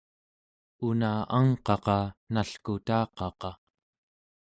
[0.87, 1.97] una angqaqa
[2.33, 3.49] nalkutaqaqa